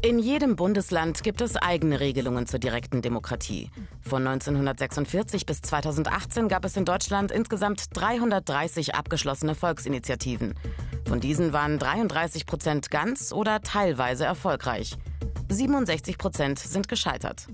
In 0.00 0.20
jedem 0.20 0.54
Bundesland 0.54 1.24
gibt 1.24 1.40
es 1.40 1.56
eigene 1.56 1.98
Regelungen 1.98 2.46
zur 2.46 2.60
direkten 2.60 3.02
Demokratie. 3.02 3.68
Von 4.00 4.24
1946 4.24 5.44
bis 5.44 5.60
2018 5.60 6.46
gab 6.46 6.64
es 6.64 6.76
in 6.76 6.84
Deutschland 6.84 7.32
insgesamt 7.32 7.84
330 7.94 8.94
abgeschlossene 8.94 9.56
Volksinitiativen. 9.56 10.54
Von 11.04 11.18
diesen 11.18 11.52
waren 11.52 11.80
33 11.80 12.46
Prozent 12.46 12.92
ganz 12.92 13.32
oder 13.32 13.60
teilweise 13.60 14.24
erfolgreich. 14.24 14.94
67 15.48 16.16
Prozent 16.16 16.60
sind 16.60 16.86
gescheitert. 16.86 17.48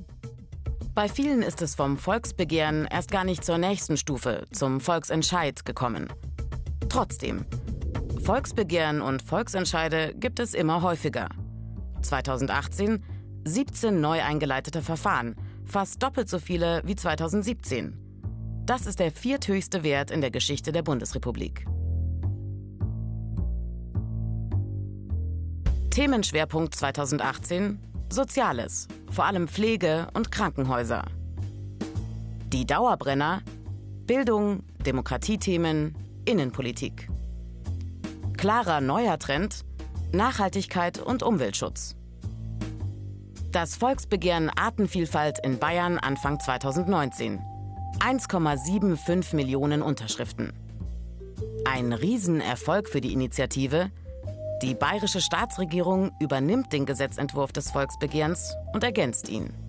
Bei 0.95 1.09
vielen 1.09 1.41
ist 1.41 1.63
es 1.63 1.75
vom 1.75 1.97
Volksbegehren 1.97 2.87
erst 2.91 3.11
gar 3.11 3.25
nicht 3.25 3.43
zur 3.43 3.57
nächsten 3.57 3.97
Stufe, 3.97 4.45
zum 4.53 4.81
Volksentscheid 4.81 5.65
gekommen. 5.65 6.13
Trotzdem, 6.91 7.47
Volksbegehren 8.23 9.01
und 9.01 9.23
Volksentscheide 9.23 10.15
gibt 10.15 10.41
es 10.41 10.53
immer 10.53 10.83
häufiger. 10.83 11.31
2018 12.05 13.03
17 13.47 14.01
neu 14.01 14.23
eingeleitete 14.23 14.81
Verfahren, 14.81 15.37
fast 15.67 16.03
doppelt 16.03 16.29
so 16.29 16.39
viele 16.39 16.83
wie 16.85 16.97
2017. 16.97 17.99
Das 18.67 18.87
ist 18.87 18.99
der 18.99 19.11
vierthöchste 19.13 19.83
Wert 19.83 20.11
in 20.11 20.21
der 20.21 20.31
Geschichte 20.31 20.73
der 20.73 20.83
Bundesrepublik. 20.83 21.67
Themenschwerpunkt 25.91 26.75
2018 26.75 27.79
Soziales, 28.11 28.89
vor 29.11 29.27
allem 29.27 29.49
Pflege 29.49 30.09
und 30.15 30.31
Krankenhäuser. 30.31 31.05
Die 32.53 32.67
Dauerbrenner 32.67 33.43
Bildung, 34.07 34.65
Demokratiethemen, 34.85 35.95
Innenpolitik. 36.27 37.09
Klarer 38.37 38.83
neuer 38.83 39.19
Trend 39.19 39.65
Nachhaltigkeit 40.15 40.99
und 40.99 41.23
Umweltschutz. 41.23 41.97
Das 43.53 43.77
Volksbegehren 43.77 44.51
Artenvielfalt 44.51 45.39
in 45.45 45.59
Bayern 45.59 45.99
Anfang 45.99 46.41
2019. 46.41 47.41
1,75 48.01 49.37
Millionen 49.37 49.83
Unterschriften. 49.83 50.53
Ein 51.65 51.93
Riesenerfolg 51.93 52.89
für 52.89 53.01
die 53.01 53.13
Initiative. 53.13 53.91
Die 54.63 54.75
bayerische 54.75 55.21
Staatsregierung 55.21 56.13
übernimmt 56.21 56.73
den 56.73 56.87
Gesetzentwurf 56.87 57.53
des 57.53 57.71
Volksbegehrens 57.71 58.55
und 58.73 58.85
ergänzt 58.85 59.29
ihn. 59.29 59.64